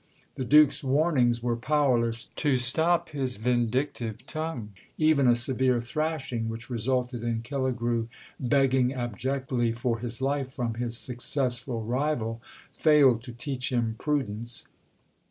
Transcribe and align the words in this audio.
The 0.33 0.43
Duke's 0.45 0.83
warnings 0.83 1.43
were 1.43 1.55
powerless 1.55 2.29
to 2.37 2.57
stop 2.57 3.09
his 3.09 3.37
vindictive 3.37 4.25
tongue; 4.25 4.71
even 4.97 5.27
a 5.27 5.35
severe 5.35 5.79
thrashing, 5.79 6.49
which 6.49 6.71
resulted 6.71 7.21
in 7.21 7.43
Killigrew 7.43 8.07
begging 8.39 8.95
abjectly 8.95 9.73
for 9.73 9.99
his 9.99 10.19
life 10.19 10.51
from 10.51 10.73
his 10.73 10.97
successful 10.97 11.83
rival, 11.83 12.41
failed 12.75 13.21
to 13.25 13.31
teach 13.31 13.71
him 13.71 13.95
prudence. 13.99 14.67